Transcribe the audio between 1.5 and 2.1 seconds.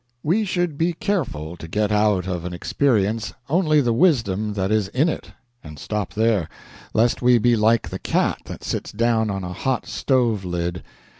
to get